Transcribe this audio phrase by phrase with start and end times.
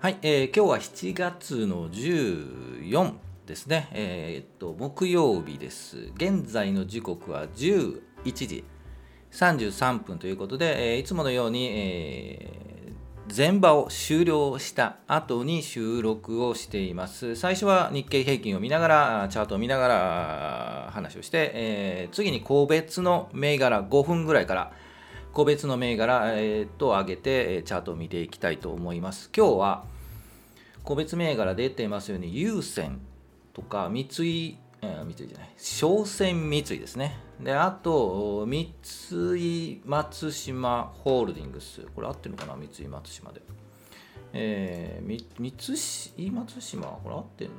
[0.00, 3.12] はい、えー、今日は7月の14
[3.44, 3.90] ですね。
[3.92, 6.10] えー、っと、木曜日です。
[6.14, 8.64] 現在の時刻は11時
[9.30, 17.36] 33分ということで、えー、いつものように、えー、前場を終了した後に収録をしています。
[17.36, 24.72] 最初は日経平均を見ながら、チャートを見ながら話をして、えー、次に個別の銘柄5分ぐらいから、
[25.32, 29.30] 個別の銘柄、えー、と上げてチャートを見ていきたいと思います。
[29.34, 29.84] 今日は
[30.82, 33.00] 個別銘柄出ていますように優先
[33.52, 37.16] とか三井、えー、三井じゃない商船三井ですね。
[37.40, 38.74] で、あと三
[39.36, 41.82] 井松島ホールディングス。
[41.94, 43.40] これ合ってるのかな三井松島で。
[44.32, 45.06] えー、
[45.38, 45.54] 三
[46.26, 47.56] 井松島これ合ってるの？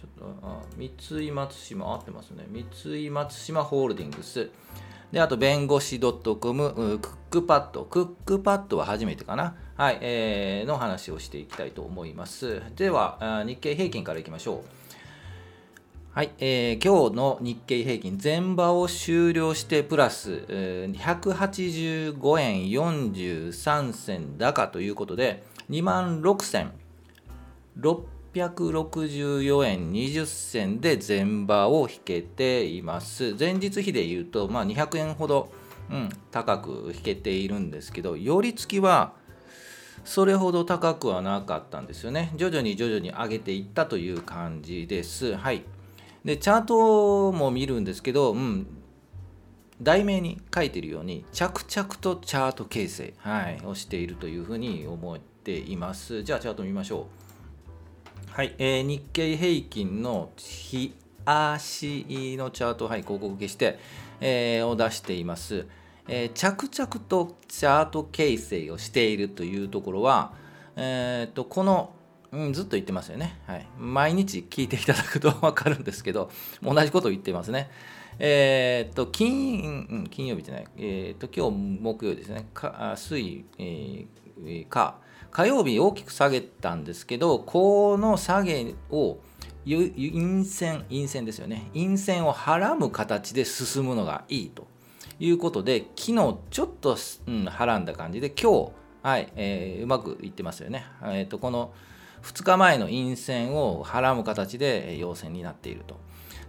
[0.00, 0.92] ちょっとあ三
[1.26, 2.44] 井松島合ってますね。
[2.50, 2.66] 三
[3.06, 4.50] 井松島ホールディングス。
[5.14, 7.84] で、あと、弁護士 .com、クックパッド。
[7.84, 9.54] クックパッドは初めてかな。
[9.76, 12.60] はい、えー、の話をしていきたいと思います。
[12.74, 14.58] では、日経平均からいきましょう。
[16.10, 33.34] はい、えー、今日の日経平均、前場を終了してプラス、えー、185円43銭高ということで、2万6600 664円20銭で前場を引けています。
[33.38, 35.50] 前日比で言うと、まあ、200円ほど、
[35.90, 39.12] うん、高く引けているんですけど、寄り付きは
[40.04, 42.32] それほど高くはなかったんですよね。
[42.36, 45.34] 徐々に徐々に上げていったという感じです。
[45.36, 45.62] はい。
[46.24, 48.66] で、チャートも見るんですけど、うん、
[49.80, 56.22] 題名に書いてるように、着々とチャート形成、はい、をしているというふうに思っています。
[56.22, 57.23] じゃあ、チャート見ましょう。
[58.34, 60.92] はい、えー、日経平均の日
[61.24, 62.04] 足
[62.36, 63.78] のチャート、はい、広告消して、
[64.20, 65.68] えー、を出しています、
[66.08, 70.32] えー、着々とチャート形成をしているというところは、
[70.74, 71.92] えー、とこの、
[72.32, 76.28] うん、ずっと言ってますよね、はい、毎日聞いていただくと 分かるんですけど
[76.60, 77.70] 同じことを言ってますね。
[78.18, 82.48] えー、と金金曜日じゃない、えー、と今日木曜日ですね。
[82.52, 84.98] か水、えー、か
[85.34, 89.18] 火曜日大きく下げたんですけど、この下げを
[89.66, 91.70] 陰線、陰線ですよね。
[91.74, 94.68] 陰線をはらむ形で進むのがいいと
[95.18, 96.96] いうことで、昨日ちょっと、
[97.26, 98.70] うん、はらんだ感じで、今日、
[99.02, 100.86] はい、えー、うまくいってますよね。
[101.02, 101.72] えーと、この
[102.22, 105.96] 2日前の陰線をはらむ形で陽線になっていると。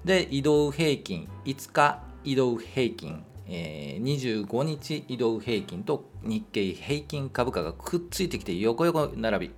[0.03, 9.51] で、移動平均、5日移動平均えー、25日移動平均と日経平均株価がくっついてきて横横並び、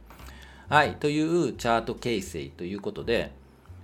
[0.70, 3.32] はい、というチャート形成ということで、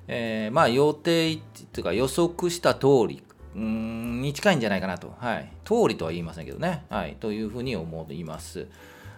[0.07, 1.37] えー、まあ予定
[1.71, 3.23] というか予測した通り
[3.55, 8.67] に近いんじゃないかなと、はい、通りとは言いませんけどね、はい、というふうに思います。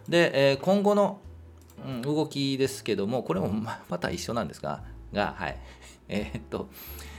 [0.07, 1.19] で、えー、今後の、
[1.85, 5.57] うん、動きですけども、これもまた一緒なんですが、がはい、
[6.09, 6.69] えー、っと、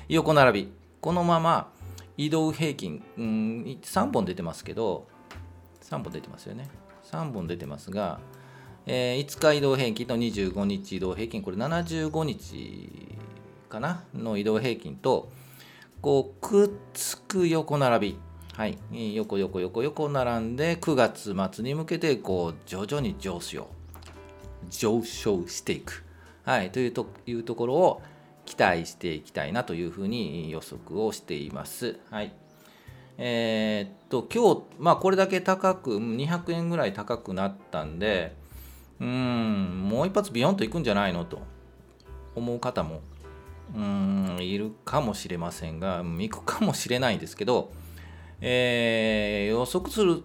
[0.08, 1.72] 横並び、このまま、
[2.16, 5.06] 移動平均、うん、3本出てますけど、
[5.82, 6.68] 3本出てますよね。
[7.10, 8.20] 3本出てますが、
[8.86, 13.16] えー、5日移動平均と25日移動平均、これ75日
[13.68, 14.04] かな？
[14.14, 15.28] の移動平均と、
[16.00, 18.18] こう、くっつく横並び。
[18.54, 18.78] はい、
[19.14, 23.68] 横横横横並んで9月末に向けてこう徐々に上昇。
[24.70, 26.04] 上昇していく、
[26.44, 28.02] はい、というというところを
[28.46, 31.98] 期待していきたいなというふうに予測をしています。
[32.10, 32.32] はい。
[33.18, 38.34] えー、っと、今日、まあこれだけ高く、200円ぐらい高くなったんで、
[39.00, 41.40] うん、もう一発ビヨンといくんじゃないのと
[42.34, 43.00] 思う方も、
[43.74, 47.72] うん、いるかもしれませんが、行くかもしれないんですけど、
[48.40, 50.22] えー、予測する、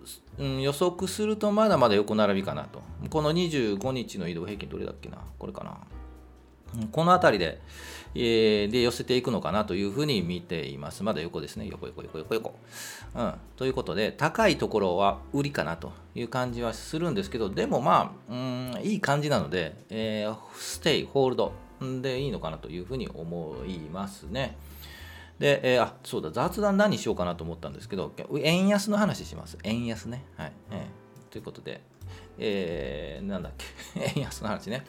[0.61, 2.81] 予測するとまだまだ横並びかなと。
[3.09, 5.17] この25日の移動平均どれだっけな？
[5.39, 5.77] これかな
[6.91, 7.59] この辺りで、
[8.13, 11.03] えー、で寄せていくのかなというふうに見ています。
[11.03, 11.67] まだ横ですね。
[11.69, 12.55] 横横横横横。
[13.15, 13.33] うん。
[13.55, 21.53] ということで、高いところは売りかなという感じはするんですけど、でもまあ、うん、いい感じなので、えー、ステイ、ホールド
[22.01, 24.57] でいいのかなというふうに思いますね。
[25.39, 28.13] で、えー、あ、そうだ、雑談何しようかなと思ったんですけど、
[28.43, 29.57] 円安の話します。
[29.63, 30.23] 円安ね。
[30.37, 30.53] はい。
[30.69, 31.81] えー、ということで、
[32.37, 33.65] えー、なんだっけ、
[34.15, 34.85] 円安の話ね。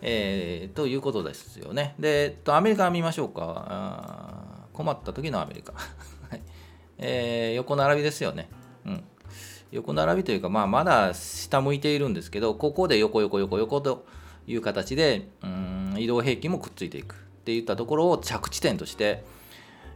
[0.00, 1.94] えー、ということですよね。
[1.98, 4.68] で、えっと、アメリカ見ましょうか。
[4.72, 5.72] 困った時のアメリカ。
[6.30, 6.42] はい
[6.98, 8.48] えー、横並びですよね。
[8.86, 9.04] うん、
[9.72, 14.06] 横並びというか、まあ、まだ下向いているんですけど、ここで横横横横と
[14.46, 19.24] いう形で、うん移動平均もくっついていくっていったところを着地点として、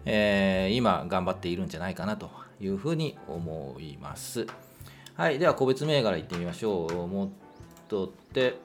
[0.05, 4.47] えー、今頑張っているんじゃないかなというふうに思います。
[5.15, 7.89] はい、では個別銘柄いってみましょう。
[7.89, 8.57] とって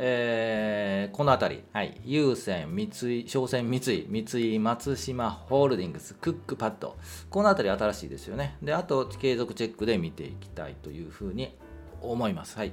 [0.00, 6.96] えー、この辺り、はい、優先、三井、商船三井、三井松島ホールディングス、クックパッド、
[7.28, 8.56] この辺り新しいですよね。
[8.62, 11.56] で、あと、継続チェックで見ていきたいというふうに
[12.00, 12.56] 思います。
[12.56, 12.72] はい。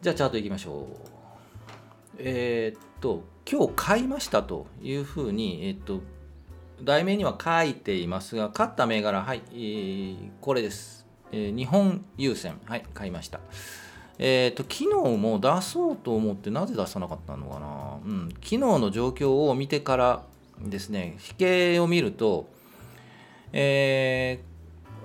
[0.00, 0.86] じゃあ、チャートいきましょう。
[2.18, 6.02] えー、っと、今日買いましたというふうに、えー、っと、
[6.82, 11.04] 題名には書いていますが、買った銘柄、はい、えー、これです。
[11.32, 13.40] え、日本優先、はい、買いました。
[14.18, 17.98] えっ、ー、と、昨日も出そうと思ってなぜ出さなかったのかな。
[18.04, 20.22] うん、昨日の状況を見てから
[20.60, 22.48] ですね、比計を見ると、
[23.52, 24.40] え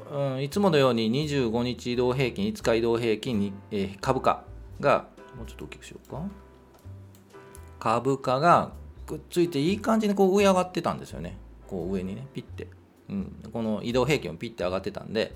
[0.10, 4.44] ー、うん、いつものように25日移動平均、5日移動平均に、えー、株価
[4.80, 6.22] が、もうちょっと大きくしようか。
[7.80, 8.72] 株価が
[9.06, 11.38] くっついていい感じにこう上上がってたんですよね。
[11.68, 12.68] こう上にね、ピッて。
[13.10, 15.34] うん、この移動平均をピッて上がってたんで、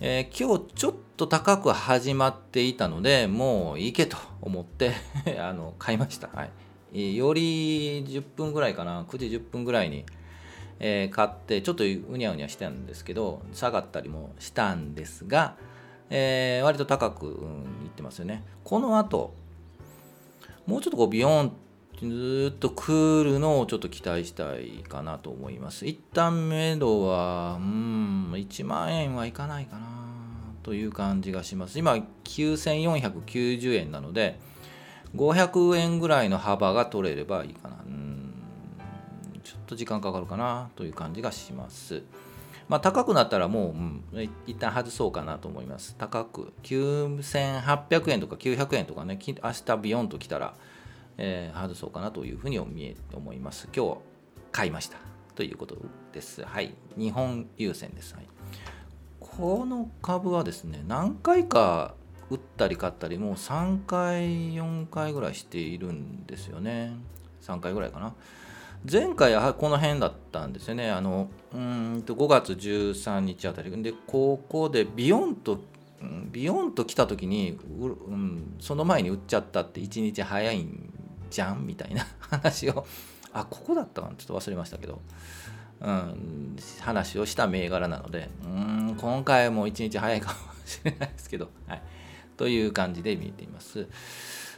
[0.00, 4.92] えー、今日ちょっと高く始まっていたのでもういけと思って
[5.38, 6.48] あの買いました、は
[6.92, 9.04] い、より10分ぐらいかな。
[9.04, 10.04] 9時10分ぐらいに、
[10.80, 15.56] えー、買ってちょっとうにゃうにゃしたんですけど下がったりもしたんですが、
[16.10, 18.42] えー、割と高く、うん、いってますよね。
[18.64, 19.32] この後
[20.66, 21.52] もうちょっとこうビヨン
[22.00, 25.86] ずっと来るのをちょっと期待したいかなと思います。
[25.86, 29.86] 一旦目処は、うん、1万円はいかないかな
[30.62, 31.78] という感じがします。
[31.78, 34.40] 今、9490円なので、
[35.14, 37.76] 500円ぐらいの幅が取れればいいかな。
[37.86, 38.34] うん、
[39.44, 42.02] ちょっと時間かかるかなという感じがします。
[42.68, 44.04] まあ、高くなったらもう、うん、
[44.46, 45.94] 一旦外そうかなと思います。
[45.96, 50.54] 高く、9800円とか900円とかね、明日ビヨンと来たら、
[51.18, 53.68] えー、外そうかなというふうに思います。
[53.74, 53.98] 今日
[54.52, 54.98] 買いました
[55.34, 55.76] ということ
[56.12, 56.44] です。
[56.44, 56.74] はい。
[56.96, 58.14] 日本優先です。
[58.14, 58.26] はい、
[59.20, 61.94] この株はですね、何回か
[62.30, 66.94] 売ったり買ったり、もう3回、4回ぐらいしているんですよね。
[67.42, 68.14] 3回ぐらいかな。
[68.90, 70.90] 前回はこの辺だったんですよね。
[70.90, 75.58] あのうんと5月13日あたりで、ここでビヨンと
[76.30, 80.92] ビヨンと来た時に、うん、その前に売っちゃったって1日早いん
[81.34, 81.66] じゃん？
[81.66, 82.86] みたいな 話を。
[83.32, 84.14] あここだったかな？
[84.14, 85.02] ちょっと忘れましたけど、
[85.80, 88.30] うん、話をした銘柄なので。
[88.44, 88.96] うん。
[88.98, 91.82] 今回も一日早いかもしれないですけど、はい、
[92.36, 93.88] という感じで見えています。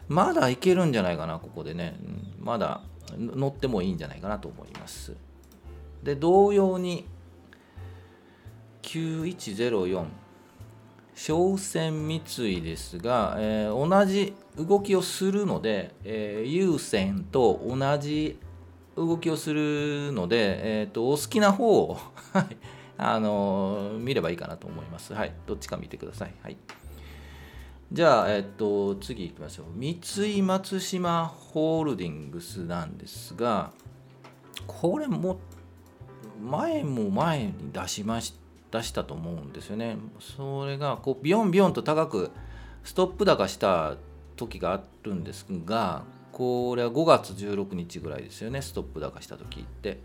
[0.09, 1.97] まだいけるんじゃないかなここでね、
[2.39, 2.83] うん、まだ
[3.17, 5.17] 乗ってもいいんじゃないかなと思います。
[6.03, 7.07] で同様に
[8.83, 10.07] 9104
[11.17, 18.39] 商船三井ですが、えー、同じ動きをするので、えー、優先と同じ
[18.97, 21.99] 動きをするので、えーと、お好きな方を
[22.99, 25.15] あのー、見ればいいかなと思います。
[25.15, 26.35] はい、どっちか見てください。
[26.43, 26.57] はい、
[27.91, 29.67] じゃあ、えっ、ー、と、次行きましょう。
[29.75, 29.99] 三
[30.39, 33.73] 井松島ホールディングスなんですが、
[34.67, 35.39] これも
[36.43, 39.97] 前も前に出しました出したと思うんですよね。
[40.21, 42.31] それがこうビヨンビヨンと高く
[42.85, 43.97] ストップ高した
[44.37, 50.03] 時があるんですがこれは5月16日ぐらいですよねストップ高した時って。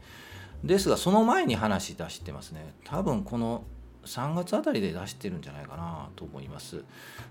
[0.63, 2.73] ですがその前に話出してますね。
[2.85, 3.63] 多分この
[4.05, 6.83] 3月あたりで出してるんじゃないかなと思います。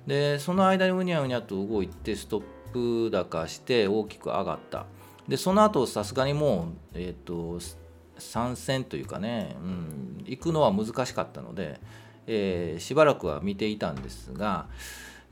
[0.07, 4.87] でその間にうにゃうにゃと動いてストップ高して大きく上がった。
[5.29, 7.61] でその後さすがにもうえっ、ー、と
[8.21, 11.81] 参戦というかね、うん、行くのは難しかったので、
[12.27, 14.67] えー、しばらくは見ていたんですが、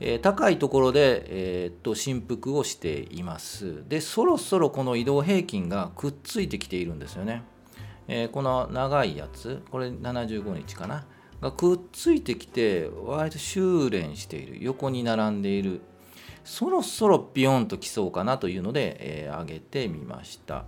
[0.00, 1.24] えー、高いところで、
[1.64, 3.88] えー、っと振幅をしています。
[3.88, 7.42] で、そろそろこの移動平均がくっついてきているんですよね。
[8.06, 11.04] えー、この長いやつ、これ75日かな、
[11.40, 15.80] がくっついてきて、割と修練している、横に並んでいる。
[16.44, 20.64] そろそろビヨンと来そうかなというので、えー、上げてみました。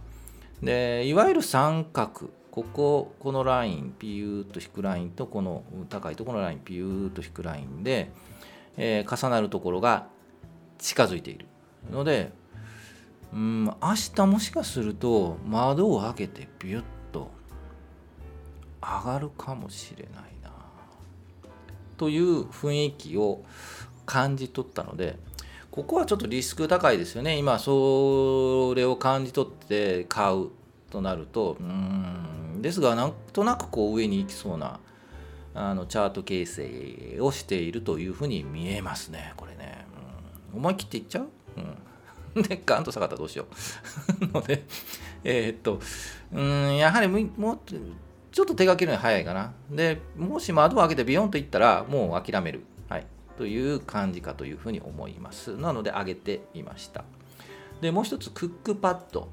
[0.62, 8.10] でいわゆる三角こここのラインピューッと引くラインとこの高いところのラインピューッと引くラインで、
[8.76, 10.08] えー、重なるところが
[10.78, 11.46] 近づいている。
[11.90, 12.32] ので
[13.32, 13.74] うん明
[14.14, 17.30] 日もしかすると窓を開けてビュッと
[18.82, 20.50] 上がるかもしれないな。
[21.96, 23.44] という雰囲気を
[24.04, 25.16] 感じ取ったので
[25.70, 27.36] ここはちょっとリスク高いですよね。
[27.36, 30.48] 今それを感じ取って買う
[30.90, 31.56] となると。
[31.60, 32.60] うん。
[32.60, 34.80] ですがなんとなくこう上に行きそうな
[35.54, 39.32] あのチャート形成をしているというふうに見えますね。
[39.36, 39.86] これね、
[40.52, 41.28] うん、思い切っていっちゃう、
[42.36, 43.46] うん、 でガンと下がったらどうしよ
[44.20, 44.26] う。
[44.34, 44.64] ので
[45.24, 45.80] えー、っと
[46.32, 47.58] うんやはりもう
[48.32, 49.52] ちょっと手がけるのに早いかな。
[49.70, 52.64] でもし窓を開けてビヨンといったらもう諦める。
[53.40, 55.56] という感じかというふうに思います。
[55.56, 57.04] なので上げてみました。
[57.80, 59.30] でもう一つクックパッド。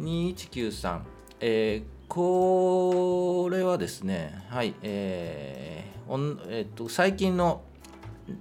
[0.00, 1.00] 2193、
[1.38, 7.62] えー、これはですねはいえーえー、最近の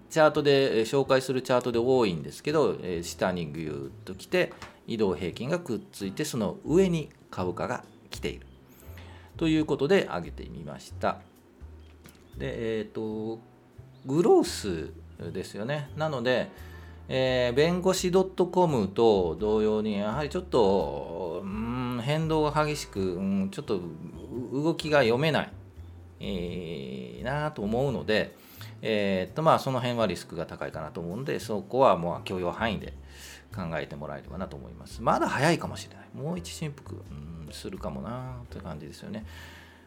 [0.09, 4.53] チャートで紹介するチャートで多いんですけど、え下にぐーっと来て
[4.87, 8.47] 移動平均がくっついてその上に株価が来ている。
[9.37, 11.19] ということで上げてみました。
[12.39, 13.52] でえっ、ー、と
[14.05, 14.91] グロース
[15.31, 16.49] ですよねなので、
[17.07, 23.79] えー、弁護士 .com と同様にやはりちょっと、うん、変動が激しく、うん、ちょっと
[24.51, 25.49] 動きが読めない、
[26.19, 28.35] えー、なと思うので、
[28.81, 32.93] えーとまあ、その辺はリスクが高いかなと思うのでそこはもう許容範囲で
[33.55, 35.01] 考えてもらえればなと思います。
[35.01, 36.07] まだ早いかもしれない。
[36.13, 39.25] もう一振幅、うん、するかもなという感じですよね。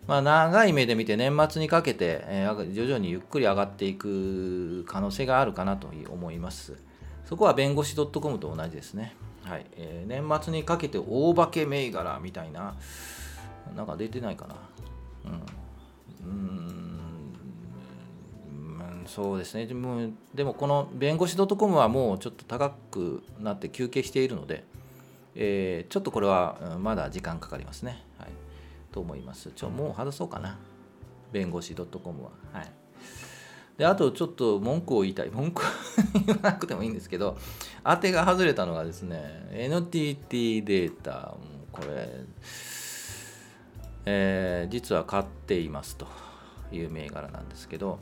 [0.07, 6.77] まあ、長い目で見て年末にかけて、えー、徐々にゆっくり上がっていく可能性があるかなと思います。
[7.25, 9.17] そこは弁護士 .com と同じですね。
[9.43, 12.77] はいえー、年末にかけて大化け銘柄みたいな、
[13.77, 14.55] なんか出てないかな。
[16.25, 16.29] うん。
[16.29, 16.67] うん
[19.07, 24.65] そうですねでもでもこの弁護士 .com はもうちょっと高くなって休憩しているので、
[25.37, 28.06] えー、ちょっとこれはまだ時間かかりますね。
[28.97, 29.53] と思います。
[29.55, 30.59] ちょもう外そうかな。
[31.31, 32.31] 弁護士 .com は。
[32.51, 32.73] はい。
[33.77, 35.29] で、あとちょっと文句を言いたい。
[35.29, 35.71] 文句は
[36.27, 37.37] 言わなくてもいいんですけど、
[37.85, 41.35] 当てが外れたのがですね、NTT データ、
[41.73, 42.09] これ、
[44.07, 46.07] えー、実は買っていますと
[46.73, 47.99] いう銘柄なんですけど、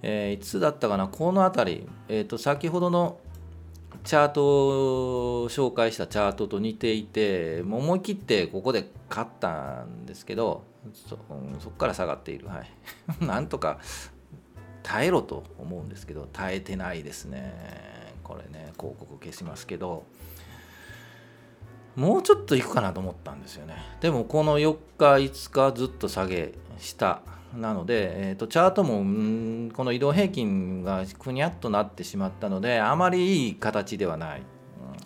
[0.00, 3.20] えー、いつだったかな、この辺り、えーと、先ほどの
[4.04, 10.64] チャートを紹介したチャートと似ていて、思い切ってここで買ったんですけど、
[11.04, 12.48] そこから下がっている。
[12.48, 12.70] はい、
[13.24, 13.78] なんとか
[14.82, 18.14] 耐えろと思うんですけど、耐えてないですね。
[18.24, 20.04] これね、広告消しますけど、
[21.96, 23.74] もうちょっといくかなと思ったんですよね。
[24.00, 27.22] でもこの4日、5日ずっと下げした
[27.54, 34.42] なので、えーと、チャートもんこの移動平均がくにゃっとなってしまったのであまりいい形ではない、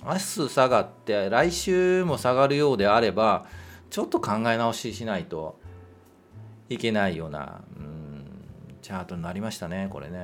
[0.05, 0.21] 明日
[0.51, 3.47] 下がって来週も下がるようであれば
[3.91, 5.59] ちょっと考え直ししないと
[6.69, 8.25] いけないような、うん、
[8.83, 10.19] チャートになりましたねこれね、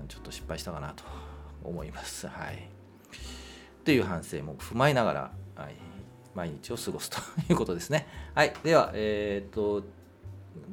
[0.00, 1.04] うん、ちょっと失敗したかなと
[1.62, 2.26] 思います。
[2.26, 2.68] はい。
[3.84, 5.74] という反省も踏まえながら、はい、
[6.34, 7.18] 毎日を過ごすと
[7.50, 8.06] いうことですね。
[8.34, 8.54] はい。
[8.62, 9.84] ではえっ、ー、と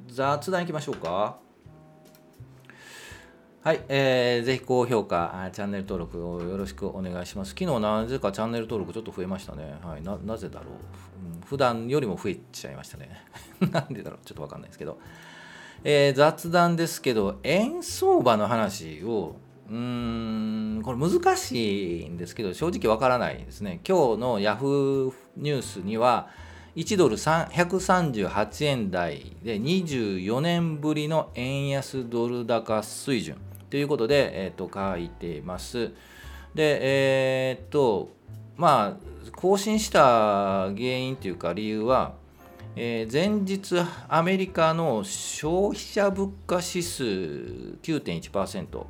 [0.08, 1.38] 雑談いきましょうか。
[3.64, 7.50] はい、えー、ぜひ高評価、チャンネル登録をよろしくお願いします。
[7.50, 9.76] 昨日なぜかチャンネル登録ちょっと増えましたね。
[9.84, 11.42] はい、なぜだろう、うん。
[11.42, 13.24] 普段よりも増えちゃいましたね。
[13.72, 14.98] なんでだろう、ちょっとわかんないですけど。
[15.84, 19.36] えー、雑談ですけど、円相場の話を、
[19.70, 23.80] うーん、これ難しいんですけど、正直わからないですね。
[23.88, 26.30] 今日の Yahoo ニュースには、
[26.76, 33.36] 1ドル138円台で24年ぶりの円安ドル高水準
[33.70, 35.92] ということで、えー、と書いています。
[36.56, 38.10] で、えっ、と、
[38.56, 42.14] まあ、更新した原因というか理由は、
[42.76, 43.76] えー、前日
[44.08, 48.86] アメリカの消費者物価指数9.1%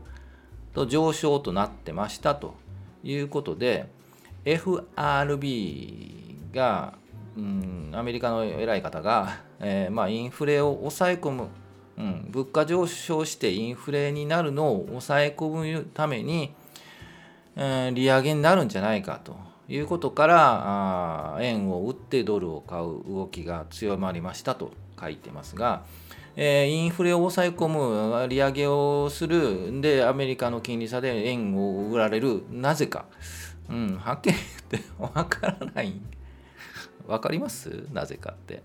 [0.74, 2.54] と上昇となってましたと
[3.04, 3.88] いうことで
[4.46, 6.94] FRB が
[7.38, 11.48] うん、アメリカの偉い方が、えーまあ、インフレを抑え込む、
[11.98, 16.54] うん、物価上昇してインフレになるのを抑え込むために、
[17.56, 19.36] えー、利上げになるんじゃないかと
[19.70, 25.84] いうことからあ円を売ってドルを買う動きが強まりましたと書いてますが、
[26.36, 32.44] えー、インフレを抑え込む利上げをするでアメリカの金利差で円を売られる。
[32.52, 33.06] なぜか、
[33.70, 34.36] うん、はっきり
[34.72, 35.94] 言ってわからない。
[37.12, 37.86] 分かります？
[37.94, 38.64] なぜかって。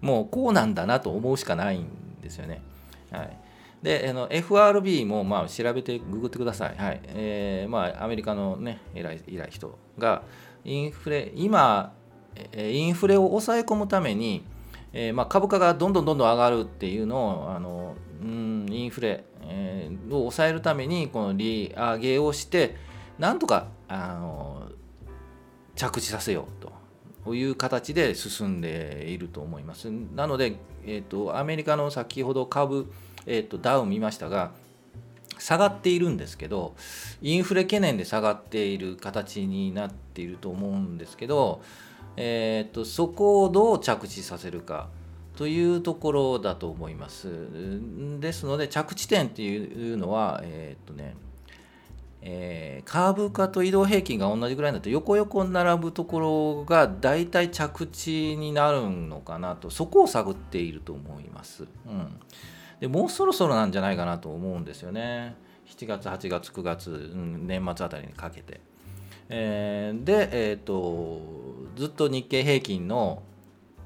[0.00, 1.88] もうこうなんだなと思うしかないん
[2.22, 2.62] ですよね。
[3.10, 3.36] はい、
[3.82, 6.76] であの FRB もまあ調べてググってください。
[6.76, 10.22] はいえーまあ、アメリカの、ね、偉い偉い人が
[10.64, 11.92] インフレ今
[12.54, 14.44] インフレを抑え込むために、
[14.92, 22.76] えーまあ、株価がどんどんどんどん上がるっていうのをあのうんインフレ、えー、を抑えるためにこの利上げをして
[23.18, 24.68] なんとかあの
[25.74, 26.77] 着地させようと
[27.36, 29.90] いう形で進んでいると思います。
[30.14, 30.56] なので、
[30.86, 32.90] えーと、アメリカの先ほど株、
[33.26, 34.52] えーと、ダウン見ましたが、
[35.38, 36.74] 下がっているんですけど、
[37.22, 41.62] インフレ懸念で下がっている形になっていると思うんですけど、
[42.16, 44.88] えーと、そこをどう着地させるか
[45.36, 47.28] というところだと思います。
[48.18, 51.14] ですので着地点っていうのは、えー、っとね
[52.30, 62.20] えー、カーブ化と移動平均が同じぐらいだと横横並ぶところが大体着地になるのかなとそこを探っていると思います、うん、
[62.80, 65.36] でもうそろそろなんじゃないかなと思うんですよね。
[65.68, 68.60] 7月8月9月、うん、年末あたりにかけて、
[69.28, 71.20] えー、で、えーと、
[71.76, 73.22] ずっと日経平均の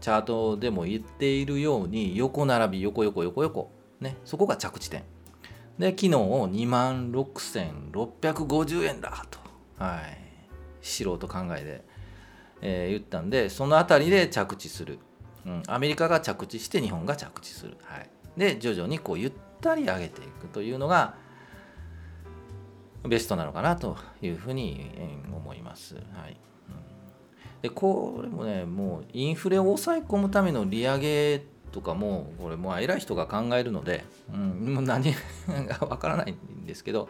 [0.00, 3.70] チャートでも言っているように横並び横横横横
[4.00, 5.02] ねそこが着地点。
[5.82, 9.40] で昨日2万6650円だと、
[9.78, 10.16] はい、
[10.80, 11.84] 素人考えで、
[12.60, 15.00] えー、言ったんでその辺りで着地する、
[15.44, 21.16] うん、アメリカが着地して日本が着地する、はい、で徐々にこうゆったり上げていくというのが
[23.08, 24.88] ベストなのかなというふうに
[25.34, 25.96] 思います。
[25.96, 26.36] はい。
[27.60, 35.04] でこれもねもうインフレを抑え込むための利上げとかもこれもう偉い人が考えるので、うん、もう何
[35.48, 37.08] がわからないんですけど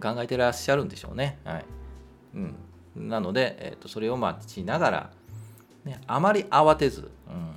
[0.00, 1.38] 考えてらっしゃるんでしょうね。
[1.44, 1.64] はい。
[2.34, 5.10] うん、なので、えーと、それを待ちながら、
[5.84, 7.10] ね、あまり慌てず、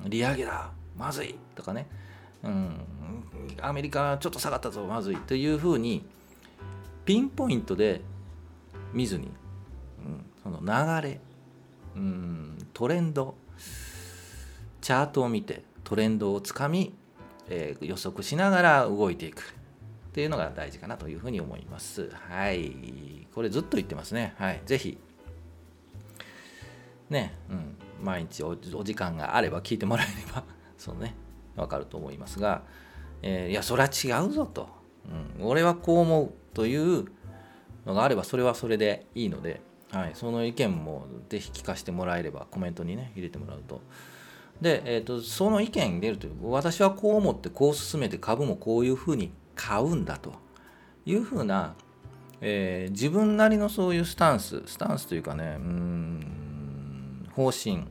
[0.04, 1.88] うん、利上げだまずいとかね、
[2.44, 2.80] うん、
[3.62, 6.06] アメリカちょっと下がったぞまずいというふうに
[7.06, 8.02] ピンポイントで
[8.94, 9.30] 見ずに、
[10.06, 11.20] うん、その流れ、
[11.96, 13.36] うん、トレンド
[14.82, 16.94] チャートを見てトレンドをつかみ、
[17.48, 19.42] えー、予測しながら動いていく
[20.10, 22.10] っていうのが大事かなというふうに思います。
[22.12, 23.28] はい。
[23.34, 24.34] これずっと言ってますね。
[24.38, 24.62] はい。
[24.66, 24.98] ぜひ、
[27.10, 30.44] ね、うん、毎日お時間があれば聞いてもらえれば、
[30.78, 31.14] そうね、
[31.56, 32.64] わかると思いますが、
[33.22, 34.68] えー、いや、それは違うぞと、
[35.38, 35.46] うん。
[35.46, 37.06] 俺はこう思うという
[37.86, 39.62] のがあれば、それはそれでいいので、
[39.92, 43.82] はい、その意見もぜひ聞かせてもらえれば、コメントにね、入れてもらうと。
[44.62, 50.34] で、えーと、その意見に出るという私はこう思ってこう進めて株もこういうふうに買うんだと
[51.06, 51.76] いうふうな、
[52.42, 57.84] えー、自分なりのそういうスタンススタンスというかねうん方針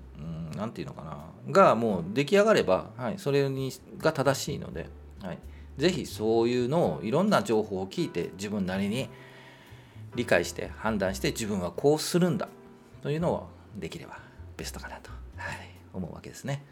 [0.57, 4.89] 何て言うのかながもう出来上がれば、はい、それにが正しいので、
[5.23, 5.39] はい、
[5.77, 9.09] ぜひそういうのをいろんな情報を聞いて自分なりに
[10.15, 12.49] 理解して判断して自分はこうするんだ
[13.03, 14.19] というのをできれば
[14.57, 15.24] ベストかなと。
[15.95, 16.65] 思うわけですね。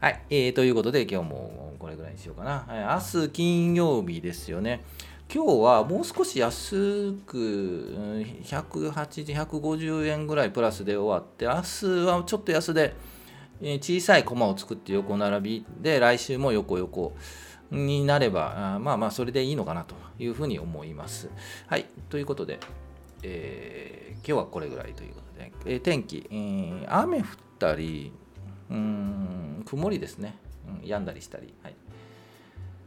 [0.00, 2.66] はい、えー、ということで今日もこれぐらいにしようかな。
[2.68, 4.82] 明日金曜日ですよね。
[5.32, 7.96] 今日はもう少し安く
[8.42, 12.94] 180、150円ぐらいプラスで終わって、明日はちょっと安で
[13.60, 17.16] 小さいコマを作って横並びで、来週も横横
[17.70, 21.30] になれば、まあまあそれでいいのかなというふうに思います。
[21.66, 22.60] はい、ということで、
[23.22, 27.24] えー、今日はこれぐらいということで、えー、天気、えー、雨降っ
[27.58, 28.12] たり、
[28.70, 29.62] うん。
[29.64, 30.36] 曇りですね、
[30.82, 31.74] うん、病んだりしたり、はい、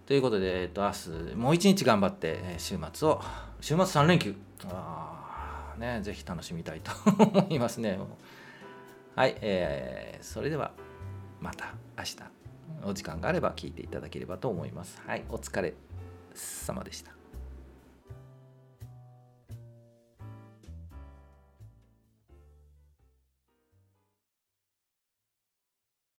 [0.06, 3.22] ということで、えっと、明日もう一日頑張って週末を
[3.62, 4.36] 週末3連休。
[4.72, 6.92] あねぜひ楽しみたいと
[7.24, 8.00] 思いますね。
[9.16, 10.72] はい、えー、それでは
[11.42, 12.18] また明日。
[12.84, 15.02] お時間があれば聞いていただければと思います。
[15.06, 15.24] はい。
[15.30, 15.74] お疲れ
[16.34, 17.17] 様でした。